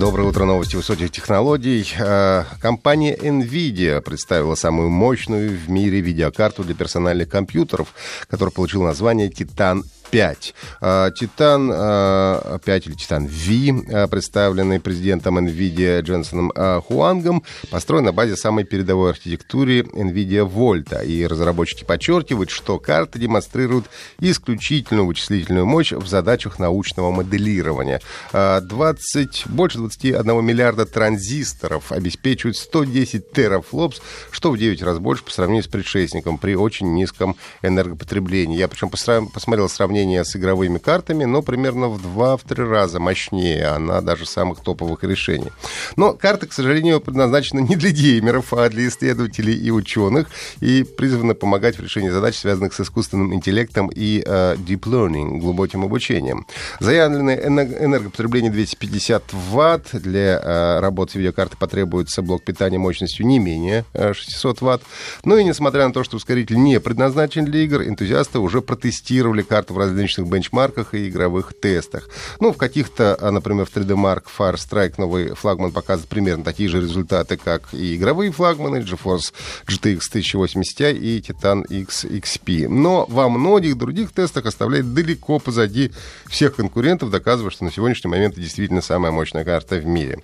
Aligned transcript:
Доброе 0.00 0.26
утро, 0.26 0.46
новости 0.46 0.76
высоких 0.76 1.10
технологий. 1.10 1.86
Э, 1.98 2.44
компания 2.62 3.14
NVIDIA 3.14 4.00
представила 4.00 4.54
самую 4.54 4.88
мощную 4.88 5.50
в 5.50 5.68
мире 5.68 6.00
видеокарту 6.00 6.64
для 6.64 6.74
персональных 6.74 7.28
компьютеров, 7.28 7.88
которая 8.26 8.50
получила 8.50 8.86
название 8.86 9.28
Titan 9.28 9.82
5. 10.10 10.54
А, 10.80 11.10
Титан 11.10 11.68
5 11.68 11.76
а, 11.76 12.60
или 12.66 12.94
Титан 12.94 13.26
V, 13.26 13.84
а, 13.92 14.06
представленный 14.08 14.80
президентом 14.80 15.38
NVIDIA 15.38 16.00
Дженсоном 16.02 16.52
Хуангом, 16.82 17.42
построен 17.70 18.04
на 18.04 18.12
базе 18.12 18.36
самой 18.36 18.64
передовой 18.64 19.10
архитектуры 19.10 19.80
NVIDIA 19.80 20.50
Volta. 20.50 21.04
И 21.04 21.26
разработчики 21.26 21.84
подчеркивают, 21.84 22.50
что 22.50 22.78
карта 22.78 23.18
демонстрирует 23.18 23.86
исключительную 24.18 25.06
вычислительную 25.06 25.66
мощь 25.66 25.92
в 25.92 26.06
задачах 26.06 26.58
научного 26.58 27.10
моделирования. 27.10 28.00
20, 28.32 29.46
больше 29.46 29.78
21 29.78 30.44
миллиарда 30.44 30.86
транзисторов 30.86 31.92
обеспечивают 31.92 32.56
110 32.56 33.32
терафлопс, 33.32 34.00
что 34.30 34.50
в 34.50 34.58
9 34.58 34.82
раз 34.82 34.98
больше 34.98 35.24
по 35.24 35.30
сравнению 35.30 35.64
с 35.64 35.68
предшественником 35.68 36.38
при 36.38 36.54
очень 36.54 36.92
низком 36.94 37.36
энергопотреблении. 37.62 38.58
Я 38.58 38.68
причем 38.68 38.90
посмотрел 38.90 39.68
сравнение 39.68 39.99
сравнение 40.00 40.24
с 40.24 40.34
игровыми 40.34 40.78
картами, 40.78 41.24
но 41.24 41.42
примерно 41.42 41.88
в 41.88 42.00
2-3 42.16 42.68
раза 42.68 42.98
мощнее 42.98 43.66
она 43.66 44.00
даже 44.00 44.24
самых 44.24 44.60
топовых 44.60 45.04
решений. 45.04 45.50
Но 45.96 46.14
карта, 46.14 46.46
к 46.46 46.54
сожалению, 46.54 47.00
предназначена 47.00 47.60
не 47.60 47.76
для 47.76 47.90
геймеров, 47.90 48.54
а 48.54 48.70
для 48.70 48.88
исследователей 48.88 49.54
и 49.54 49.70
ученых, 49.70 50.28
и 50.60 50.84
призвана 50.84 51.34
помогать 51.34 51.76
в 51.76 51.82
решении 51.82 52.08
задач, 52.08 52.36
связанных 52.36 52.72
с 52.72 52.80
искусственным 52.80 53.34
интеллектом 53.34 53.90
и 53.94 54.22
э, 54.24 54.56
deep 54.56 54.84
learning, 54.84 55.38
глубоким 55.38 55.84
обучением. 55.84 56.46
Заявленное 56.80 57.36
энергопотребление 57.36 58.50
250 58.50 59.22
ватт. 59.50 59.88
Для 59.92 60.40
э, 60.42 60.80
работы 60.80 61.12
с 61.12 61.14
видеокартой 61.16 61.58
потребуется 61.58 62.22
блок 62.22 62.42
питания 62.42 62.78
мощностью 62.78 63.26
не 63.26 63.38
менее 63.38 63.84
э, 63.92 64.14
600 64.14 64.62
ватт. 64.62 64.82
Ну 65.24 65.36
и 65.36 65.44
несмотря 65.44 65.86
на 65.86 65.92
то, 65.92 66.04
что 66.04 66.16
ускоритель 66.16 66.56
не 66.56 66.80
предназначен 66.80 67.44
для 67.44 67.60
игр, 67.60 67.82
энтузиасты 67.82 68.38
уже 68.38 68.62
протестировали 68.62 69.42
карту 69.42 69.74
в 69.74 69.78
различных 69.90 70.28
бенчмарках 70.28 70.94
и 70.94 71.08
игровых 71.08 71.52
тестах. 71.58 72.08
Ну, 72.40 72.52
в 72.52 72.56
каких-то, 72.56 73.16
а, 73.20 73.30
например, 73.30 73.66
в 73.66 73.76
3D 73.76 73.94
Mark 73.94 74.24
Far 74.36 74.54
Strike 74.54 74.94
новый 74.98 75.34
флагман 75.34 75.72
показывает 75.72 76.08
примерно 76.08 76.44
такие 76.44 76.68
же 76.68 76.80
результаты, 76.80 77.36
как 77.36 77.74
и 77.74 77.96
игровые 77.96 78.32
флагманы 78.32 78.78
GeForce 78.78 79.32
GTX 79.66 80.00
1080 80.08 80.80
Ti 80.80 80.96
и 80.96 81.20
Titan 81.20 81.66
X 81.66 82.04
XP. 82.04 82.68
Но 82.68 83.06
во 83.08 83.28
многих 83.28 83.76
других 83.76 84.12
тестах 84.12 84.46
оставляет 84.46 84.94
далеко 84.94 85.38
позади 85.38 85.92
всех 86.26 86.56
конкурентов, 86.56 87.10
доказывая, 87.10 87.50
что 87.50 87.64
на 87.64 87.72
сегодняшний 87.72 88.10
момент 88.10 88.34
это 88.34 88.42
действительно 88.42 88.80
самая 88.80 89.12
мощная 89.12 89.44
карта 89.44 89.76
в 89.76 89.86
мире. 89.86 90.20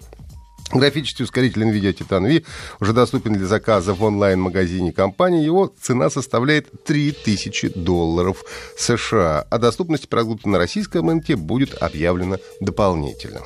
Графический 0.72 1.24
ускоритель 1.24 1.62
NVIDIA 1.62 1.96
Titan 1.96 2.22
V 2.22 2.42
уже 2.80 2.92
доступен 2.92 3.34
для 3.34 3.46
заказа 3.46 3.94
в 3.94 4.02
онлайн-магазине 4.02 4.92
компании. 4.92 5.44
Его 5.44 5.72
цена 5.80 6.10
составляет 6.10 6.84
3000 6.84 7.68
долларов 7.74 8.44
США. 8.76 9.46
О 9.48 9.58
доступности 9.58 10.06
продукта 10.06 10.48
на 10.48 10.58
российском 10.58 11.08
рынке 11.08 11.36
будет 11.36 11.74
объявлено 11.74 12.38
дополнительно. 12.60 13.42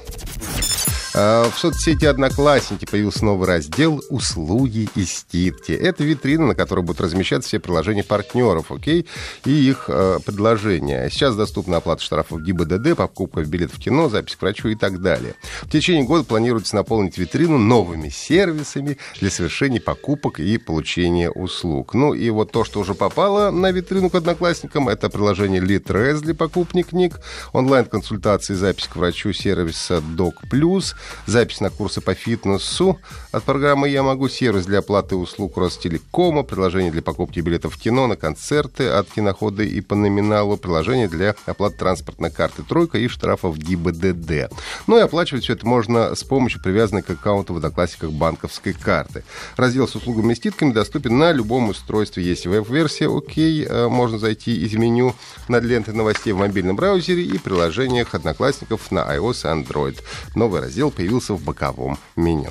А, 1.12 1.50
в 1.50 1.58
соцсети 1.58 2.04
«Одноклассники» 2.04 2.84
появился 2.84 3.24
новый 3.24 3.48
раздел 3.48 4.00
«Услуги 4.10 4.88
и 4.94 5.04
стирки». 5.04 5.72
Это 5.72 6.04
витрина, 6.04 6.46
на 6.46 6.54
которой 6.54 6.82
будут 6.82 7.00
размещаться 7.00 7.48
все 7.48 7.58
приложения 7.58 8.04
партнеров, 8.04 8.70
окей, 8.70 9.06
и 9.44 9.50
их 9.50 9.86
э, 9.88 10.18
предложения. 10.24 11.08
Сейчас 11.10 11.34
доступна 11.34 11.78
оплата 11.78 12.02
штрафов 12.02 12.42
ГИБДД, 12.42 12.96
покупка 12.96 13.42
билетов 13.42 13.78
в 13.78 13.80
кино, 13.80 14.08
запись 14.08 14.36
к 14.36 14.42
врачу 14.42 14.68
и 14.68 14.76
так 14.76 15.02
далее. 15.02 15.34
В 15.62 15.70
течение 15.70 16.04
года 16.04 16.22
планируется 16.22 16.76
наполнить 16.76 17.18
витрину 17.18 17.58
новыми 17.58 18.08
сервисами 18.08 18.96
для 19.20 19.30
совершения 19.30 19.80
покупок 19.80 20.38
и 20.38 20.58
получения 20.58 21.30
услуг. 21.30 21.94
Ну 21.94 22.14
и 22.14 22.30
вот 22.30 22.52
то, 22.52 22.62
что 22.62 22.80
уже 22.80 22.94
попало 22.94 23.50
на 23.50 23.72
витрину 23.72 24.10
к 24.10 24.14
«Одноклассникам», 24.14 24.88
это 24.88 25.10
приложение 25.10 25.60
Litres 25.60 26.20
для 26.20 26.36
покупки 26.36 26.82
книг, 26.82 27.18
онлайн-консультации, 27.52 28.54
запись 28.54 28.86
к 28.86 28.94
врачу 28.94 29.32
сервиса 29.32 30.00
«Док 30.00 30.34
Плюс», 30.48 30.94
запись 31.26 31.60
на 31.60 31.70
курсы 31.70 32.00
по 32.00 32.14
фитнесу 32.14 32.98
от 33.32 33.44
программы 33.44 33.88
«Я 33.88 34.02
могу», 34.02 34.28
сервис 34.28 34.66
для 34.66 34.78
оплаты 34.78 35.16
услуг 35.16 35.56
Ростелекома, 35.56 36.42
приложение 36.42 36.90
для 36.90 37.02
покупки 37.02 37.40
билетов 37.40 37.74
в 37.74 37.78
кино, 37.78 38.06
на 38.06 38.16
концерты 38.16 38.88
от 38.88 39.10
кинохода 39.10 39.62
и 39.62 39.80
по 39.80 39.94
номиналу, 39.94 40.56
приложение 40.56 41.08
для 41.08 41.34
оплаты 41.46 41.76
транспортной 41.76 42.30
карты 42.30 42.62
«Тройка» 42.62 42.98
и 42.98 43.08
штрафов 43.08 43.56
ГИБДД. 43.58 44.52
Ну 44.86 44.98
и 44.98 45.00
оплачивать 45.00 45.44
все 45.44 45.54
это 45.54 45.66
можно 45.66 46.14
с 46.14 46.24
помощью 46.24 46.62
привязанной 46.62 47.02
к 47.02 47.10
аккаунту 47.10 47.54
в 47.54 47.56
Одноклассниках 47.56 48.12
банковской 48.12 48.72
карты. 48.72 49.24
Раздел 49.56 49.86
с 49.88 49.94
услугами 49.94 50.32
и 50.32 50.36
ститками 50.36 50.72
доступен 50.72 51.18
на 51.18 51.32
любом 51.32 51.68
устройстве. 51.68 52.24
Есть 52.24 52.46
веб-версия, 52.46 53.08
окей, 53.08 53.64
э, 53.64 53.88
можно 53.88 54.18
зайти 54.18 54.64
из 54.64 54.74
меню 54.74 55.14
над 55.48 55.64
лентой 55.64 55.94
новостей 55.94 56.32
в 56.32 56.38
мобильном 56.38 56.76
браузере 56.76 57.22
и 57.22 57.38
приложениях 57.38 58.14
Одноклассников 58.14 58.90
на 58.90 59.00
iOS 59.00 59.42
и 59.44 59.62
Android. 59.62 59.98
Новый 60.34 60.60
раздел 60.60 60.89
появился 60.90 61.34
в 61.34 61.42
боковом 61.42 61.98
меню. 62.16 62.50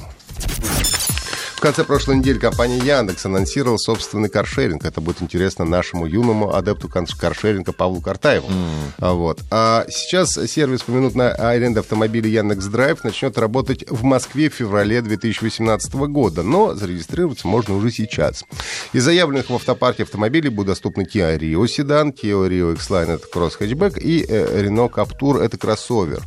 В 1.60 1.62
конце 1.62 1.84
прошлой 1.84 2.16
недели 2.16 2.40
компания 2.40 2.78
Яндекс 2.78 3.26
анонсировала 3.26 3.76
собственный 3.76 4.30
каршеринг. 4.30 4.86
Это 4.86 5.02
будет 5.02 5.22
интересно 5.22 5.66
нашему 5.66 6.06
юному 6.06 6.56
адепту 6.56 6.88
каршеринга 6.88 7.74
Павлу 7.74 8.00
Картаеву. 8.00 8.48
Mm. 8.48 9.14
Вот. 9.16 9.42
А 9.52 9.86
сейчас 9.90 10.40
сервис 10.50 10.84
поминутной 10.84 11.34
аренды 11.34 11.82
автомобилей 11.82 12.32
Яндекс 12.32 12.68
Драйв 12.68 13.04
начнет 13.04 13.38
работать 13.38 13.84
в 13.92 14.04
Москве 14.04 14.50
в 14.50 14.54
феврале 14.54 15.02
2018 15.02 15.94
года, 15.96 16.44
но 16.44 16.76
зарегистрироваться 16.76 17.46
можно 17.46 17.76
уже 17.76 17.92
сейчас. 17.92 18.46
Из 18.94 19.04
заявленных 19.04 19.50
в 19.50 19.54
автопарке 19.54 20.04
автомобилей 20.04 20.48
будут 20.48 20.68
доступны 20.68 21.02
Kia 21.02 21.38
Rio 21.38 21.68
седан, 21.68 22.12
Kia 22.12 22.48
Rio 22.48 22.72
X-Line 22.76 23.16
это 23.16 23.28
кросс-хэтчбэк 23.28 23.98
и 23.98 24.26
э, 24.26 24.62
Renault 24.64 24.94
Captur 24.94 25.42
это 25.42 25.58
кроссовер. 25.58 26.24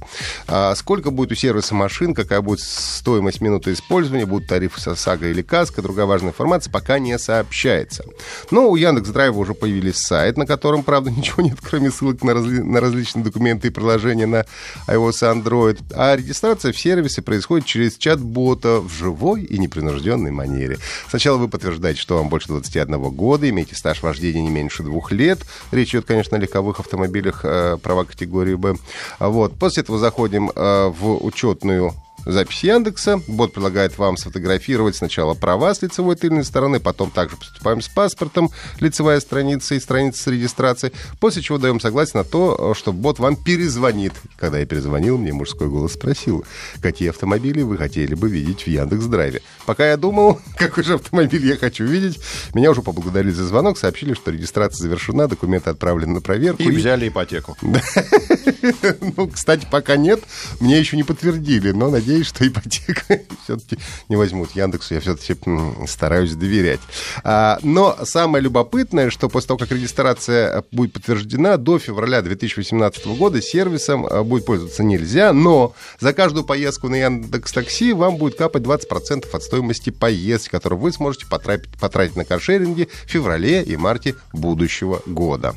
А 0.46 0.74
сколько 0.74 1.10
будет 1.10 1.32
у 1.32 1.36
сервиса 1.36 1.74
машин, 1.74 2.12
какая 2.12 2.42
будет 2.42 2.60
стоимость 2.60 3.40
минуты 3.40 3.72
использования, 3.72 4.26
будут 4.26 4.46
тарифы 4.46 4.78
со 4.78 4.94
САГ 4.94 5.21
Драга 5.22 5.28
или 5.28 5.42
Каска, 5.42 5.82
другая 5.82 6.06
важная 6.06 6.30
информация 6.30 6.70
пока 6.72 6.98
не 6.98 7.18
сообщается. 7.18 8.04
Но 8.50 8.68
у 8.68 8.76
Яндекс 8.76 9.10
Драйва 9.10 9.38
уже 9.38 9.54
появились 9.54 9.96
сайт, 9.96 10.36
на 10.36 10.46
котором, 10.46 10.82
правда, 10.82 11.10
ничего 11.16 11.42
нет, 11.42 11.58
кроме 11.62 11.90
ссылок 11.90 12.22
на, 12.22 12.34
разли... 12.34 12.60
на 12.60 12.80
различные 12.80 13.24
документы 13.24 13.68
и 13.68 13.70
приложения 13.70 14.26
на 14.26 14.44
iOS 14.88 15.22
и 15.22 15.40
Android. 15.40 15.78
А 15.94 16.16
регистрация 16.16 16.72
в 16.72 16.78
сервисе 16.78 17.22
происходит 17.22 17.66
через 17.66 17.96
чат-бота 17.96 18.80
в 18.80 18.92
живой 18.92 19.42
и 19.42 19.58
непринужденной 19.58 20.30
манере. 20.30 20.78
Сначала 21.08 21.36
вы 21.36 21.48
подтверждаете, 21.48 22.00
что 22.00 22.16
вам 22.16 22.28
больше 22.28 22.48
21 22.48 22.98
года, 23.10 23.48
имеете 23.48 23.76
стаж 23.76 24.02
вождения 24.02 24.42
не 24.42 24.50
меньше 24.50 24.82
двух 24.82 25.12
лет. 25.12 25.40
Речь 25.70 25.90
идет, 25.90 26.06
конечно, 26.06 26.36
о 26.36 26.40
легковых 26.40 26.80
автомобилях 26.80 27.44
э, 27.44 27.78
права 27.82 28.04
категории 28.04 28.54
Б. 28.54 28.76
Вот. 29.18 29.58
После 29.58 29.82
этого 29.82 29.98
заходим 29.98 30.50
э, 30.50 30.88
в 30.88 31.24
учетную 31.24 31.94
запись 32.24 32.64
Яндекса. 32.64 33.20
Бот 33.26 33.52
предлагает 33.52 33.98
вам 33.98 34.16
сфотографировать 34.16 34.96
сначала 34.96 35.34
права 35.34 35.74
с 35.74 35.82
лицевой 35.82 36.16
тыльной 36.16 36.44
стороны, 36.44 36.80
потом 36.80 37.10
также 37.10 37.36
поступаем 37.36 37.80
с 37.80 37.88
паспортом, 37.88 38.50
лицевая 38.80 39.20
страница 39.20 39.74
и 39.74 39.80
страница 39.80 40.22
с 40.22 40.26
регистрацией, 40.26 40.92
после 41.20 41.42
чего 41.42 41.58
даем 41.58 41.80
согласие 41.80 42.22
на 42.22 42.24
то, 42.24 42.74
что 42.74 42.92
бот 42.92 43.18
вам 43.18 43.36
перезвонит. 43.36 44.12
Когда 44.36 44.58
я 44.58 44.66
перезвонил, 44.66 45.18
мне 45.18 45.32
мужской 45.32 45.68
голос 45.68 45.94
спросил, 45.94 46.44
какие 46.80 47.10
автомобили 47.10 47.62
вы 47.62 47.76
хотели 47.76 48.14
бы 48.14 48.28
видеть 48.28 48.62
в 48.62 48.66
Яндекс 48.66 49.06
Драйве. 49.06 49.42
Пока 49.66 49.88
я 49.88 49.96
думал, 49.96 50.40
какой 50.56 50.84
же 50.84 50.94
автомобиль 50.94 51.46
я 51.46 51.56
хочу 51.56 51.84
видеть, 51.84 52.20
меня 52.54 52.70
уже 52.70 52.82
поблагодарили 52.82 53.32
за 53.32 53.46
звонок, 53.46 53.78
сообщили, 53.78 54.14
что 54.14 54.30
регистрация 54.30 54.82
завершена, 54.82 55.28
документы 55.28 55.70
отправлены 55.70 56.14
на 56.14 56.20
проверку. 56.20 56.62
И 56.62 56.70
взяли 56.70 57.08
ипотеку. 57.08 57.56
Ну, 59.16 59.28
кстати, 59.28 59.66
пока 59.70 59.96
нет, 59.96 60.20
мне 60.60 60.78
еще 60.78 60.96
не 60.96 61.02
подтвердили, 61.02 61.72
но 61.72 61.90
надеюсь, 61.90 62.11
надеюсь, 62.12 62.28
что 62.28 62.46
ипотека 62.46 63.20
все-таки 63.44 63.78
не 64.08 64.16
возьмут. 64.16 64.52
Яндексу 64.52 64.94
я 64.94 65.00
все-таки 65.00 65.50
стараюсь 65.86 66.34
доверять. 66.34 66.80
А, 67.24 67.58
но 67.62 67.96
самое 68.04 68.44
любопытное, 68.44 69.10
что 69.10 69.28
после 69.28 69.48
того, 69.48 69.58
как 69.58 69.72
регистрация 69.72 70.64
будет 70.70 70.92
подтверждена, 70.92 71.56
до 71.56 71.78
февраля 71.78 72.22
2018 72.22 73.06
года 73.06 73.40
сервисом 73.40 74.06
а, 74.06 74.22
будет 74.22 74.44
пользоваться 74.44 74.82
нельзя, 74.82 75.32
но 75.32 75.74
за 76.00 76.12
каждую 76.12 76.44
поездку 76.44 76.88
на 76.88 76.96
Яндекс 76.96 77.52
Такси 77.52 77.92
вам 77.92 78.16
будет 78.16 78.36
капать 78.36 78.62
20% 78.62 79.26
от 79.32 79.42
стоимости 79.42 79.90
поездки, 79.90 80.50
которую 80.50 80.80
вы 80.80 80.92
сможете 80.92 81.26
потратить, 81.26 81.70
потратить 81.78 82.16
на 82.16 82.24
каршеринге 82.24 82.88
в 83.06 83.10
феврале 83.10 83.62
и 83.62 83.76
марте 83.76 84.14
будущего 84.32 85.02
года. 85.06 85.54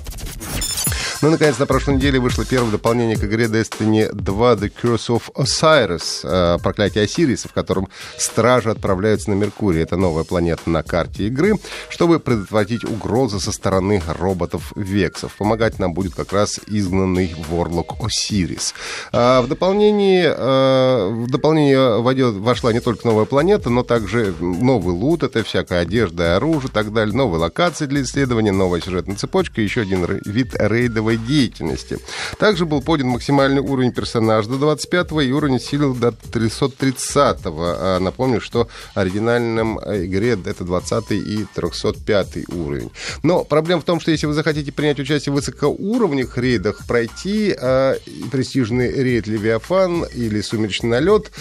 Ну, 1.25 1.31
наконец, 1.31 1.57
на 1.57 1.66
прошлой 1.66 1.95
неделе 1.95 2.19
вышло 2.19 2.45
первое 2.45 2.69
дополнение 2.69 3.18
к 3.18 3.24
игре 3.24 3.45
Destiny 3.45 4.13
2 4.13 4.54
The 4.54 4.72
Curse 4.83 5.07
of 5.07 5.33
Osiris, 5.33 6.19
э, 6.22 6.60
проклятие 6.62 7.06
Осириса, 7.06 7.48
в 7.50 7.51
котором 7.51 7.88
стражи 8.16 8.69
отправляются 8.69 9.31
на 9.31 9.33
Меркурий. 9.33 9.81
Это 9.81 9.98
новая 9.98 10.24
планета 10.24 10.69
на 10.69 10.83
карте 10.83 11.25
игры, 11.25 11.56
чтобы 11.89 12.19
предотвратить 12.19 12.83
угрозы 12.83 13.39
со 13.39 13.51
стороны 13.51 14.04
роботов-вексов. 14.07 15.33
Помогать 15.36 15.80
нам 15.80 15.95
будет 15.95 16.13
как 16.13 16.31
раз 16.31 16.60
изгнанный 16.68 17.36
Ворлок 17.50 17.95
Осирис. 18.06 18.75
А 19.12 19.42
в 19.42 19.48
дополнении, 19.48 20.25
э, 20.27 21.10
в 21.10 21.31
дополнение 21.31 22.01
войдет, 22.01 22.36
вошла 22.36 22.72
не 22.72 22.81
только 22.81 23.07
новая 23.07 23.25
планета, 23.25 23.72
но 23.72 23.81
также 23.81 24.36
новый 24.39 24.94
лут, 24.94 25.24
это 25.24 25.44
всякая 25.44 25.80
одежда, 25.81 26.36
оружие 26.36 26.69
и 26.69 26.72
так 26.72 26.94
далее, 26.94 27.16
новые 27.16 27.39
локации 27.39 27.88
для 27.88 28.04
исследования, 28.04 28.51
новая 28.51 28.80
сюжетная 28.80 29.16
цепочка, 29.16 29.60
еще 29.60 29.81
один 29.81 30.06
вид 30.24 30.56
рейдовой 30.60 31.14
деятельности. 31.17 32.00
Также 32.39 32.65
был 32.65 32.81
поднят 32.81 33.07
максимальный 33.07 33.62
уровень 33.62 33.91
персонажа 33.91 34.50
до 34.50 34.57
25 34.57 35.12
и 35.23 35.31
уровень 35.31 35.59
сил 35.59 35.94
до 35.94 36.12
330 36.12 37.45
-го. 37.45 38.00
Напомню, 38.00 38.41
что 38.41 38.67
в 38.94 39.00
оригинальном 39.00 39.79
игре 39.79 40.38
это 40.45 40.63
20 40.63 41.12
и 41.12 41.45
305 41.53 42.50
уровень. 42.53 42.91
Но 43.23 43.44
проблема 43.44 43.81
в 43.81 43.85
том, 43.85 44.00
что 44.00 44.12
если 44.12 44.27
вы 44.27 44.33
захотите 44.33 44.71
принять 44.71 45.00
участие 45.00 45.31
в 45.31 45.35
высокоуровневых 45.35 46.38
рейдах, 46.38 46.85
пройти 46.88 47.56
э, 47.57 47.95
престижный 48.31 48.91
рейд 48.91 49.27
Левиафан 49.27 50.06
или 50.06 50.41
Сумеречный 50.41 50.89
налет, 50.89 51.31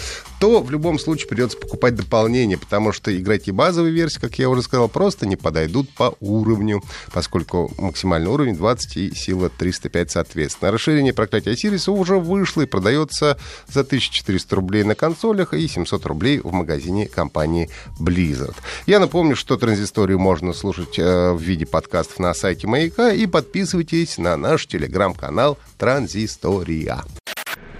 то 0.45 0.61
в 0.61 0.69
любом 0.69 0.99
случае 0.99 1.27
придется 1.27 1.57
покупать 1.57 1.95
дополнение, 1.95 2.55
потому 2.55 2.91
что 2.91 3.09
игроки 3.17 3.49
базовой 3.49 3.89
версии, 3.89 4.19
как 4.19 4.37
я 4.37 4.47
уже 4.47 4.61
сказал, 4.61 4.87
просто 4.87 5.25
не 5.25 5.35
подойдут 5.35 5.89
по 5.89 6.15
уровню, 6.19 6.83
поскольку 7.11 7.73
максимальный 7.79 8.29
уровень 8.29 8.55
20 8.55 8.97
и 8.97 9.15
сила 9.15 9.49
305 9.49 10.11
соответственно. 10.11 10.71
Расширение 10.71 11.13
проклятия 11.13 11.57
Сириса 11.57 11.91
уже 11.91 12.19
вышло 12.19 12.61
и 12.61 12.67
продается 12.67 13.39
за 13.67 13.79
1400 13.79 14.55
рублей 14.55 14.83
на 14.83 14.93
консолях 14.93 15.55
и 15.55 15.67
700 15.67 16.05
рублей 16.05 16.39
в 16.43 16.53
магазине 16.53 17.07
компании 17.07 17.71
Blizzard. 17.99 18.55
Я 18.85 18.99
напомню, 18.99 19.35
что 19.35 19.57
транзисторию 19.57 20.19
можно 20.19 20.53
слушать 20.53 20.99
э, 20.99 21.31
в 21.31 21.41
виде 21.41 21.65
подкастов 21.65 22.19
на 22.19 22.35
сайте 22.35 22.67
Маяка 22.67 23.11
и 23.11 23.25
подписывайтесь 23.25 24.19
на 24.19 24.37
наш 24.37 24.67
телеграм-канал 24.67 25.57
Транзистория. 25.79 27.01